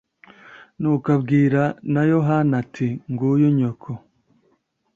Nuko 0.79 1.07
abwira 1.17 1.61
na 1.93 2.01
Yohana 2.11 2.53
ati: 2.63 2.87
«nguyu 3.11 3.47
nyoko.» 3.57 3.91